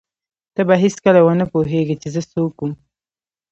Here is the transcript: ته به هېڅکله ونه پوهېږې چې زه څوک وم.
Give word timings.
ته 0.55 0.61
به 0.67 0.75
هېڅکله 0.83 1.19
ونه 1.23 1.45
پوهېږې 1.53 1.95
چې 2.01 2.07
زه 2.15 2.21
څوک 2.31 2.55
وم. 2.59 2.73